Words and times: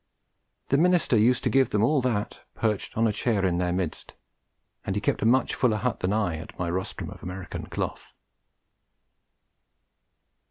The 0.69 0.79
minister 0.79 1.15
used 1.15 1.43
to 1.43 1.49
give 1.51 1.69
them 1.69 1.83
all 1.83 2.01
that, 2.01 2.41
perched 2.55 2.97
on 2.97 3.05
a 3.05 3.13
chair 3.13 3.45
in 3.45 3.59
their 3.59 3.71
midst; 3.71 4.15
and 4.83 4.95
he 4.95 4.99
kept 4.99 5.21
a 5.21 5.27
much 5.27 5.53
fuller 5.53 5.77
hut 5.77 5.99
than 5.99 6.11
I 6.11 6.37
at 6.37 6.57
my 6.57 6.71
rostrum 6.71 7.11
of 7.11 7.21
American 7.21 7.67
cloth. 7.67 8.11